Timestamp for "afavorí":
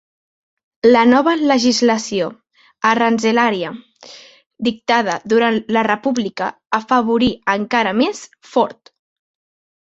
6.79-7.29